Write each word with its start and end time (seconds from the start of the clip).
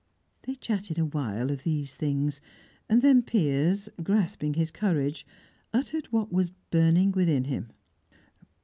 They 0.47 0.55
chatted 0.55 0.97
a 0.97 1.05
while 1.05 1.51
of 1.51 1.61
these 1.61 1.93
things. 1.95 2.41
Then 2.87 3.21
Piers, 3.21 3.87
grasping 4.01 4.55
his 4.55 4.71
courage, 4.71 5.27
uttered 5.75 6.07
what 6.07 6.33
was 6.33 6.49
burning 6.71 7.11
within 7.11 7.43
him. 7.43 7.67